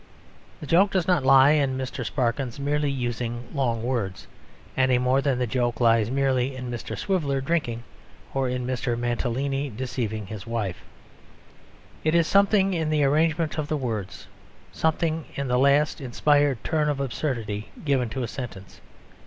The 0.61 0.65
joke 0.65 0.89
does 0.89 1.07
not 1.07 1.23
lie 1.23 1.51
in 1.51 1.77
Mr. 1.77 2.03
Sparkins 2.03 2.59
merely 2.59 2.89
using 2.89 3.47
long 3.53 3.83
words, 3.83 4.25
any 4.75 4.97
more 4.97 5.21
than 5.21 5.37
the 5.37 5.45
joke 5.45 5.79
lies 5.79 6.09
merely 6.09 6.55
in 6.55 6.71
Mr. 6.71 6.97
Swiveller 6.97 7.39
drinking, 7.39 7.83
or 8.33 8.49
in 8.49 8.65
Mr. 8.65 8.97
Mantalini 8.97 9.69
deceiving 9.69 10.25
his 10.25 10.47
wife. 10.47 10.77
It 12.03 12.15
is 12.15 12.25
something 12.25 12.73
in 12.73 12.89
the 12.89 13.03
arrangement 13.03 13.59
of 13.59 13.67
the 13.67 13.77
words; 13.77 14.25
something 14.71 15.25
in 15.35 15.51
a 15.51 15.59
last 15.59 16.01
inspired 16.01 16.63
turn 16.63 16.89
of 16.89 16.99
absurdity 16.99 17.69
given 17.85 18.09
to 18.09 18.23
a 18.23 18.27
sentence. 18.27 18.81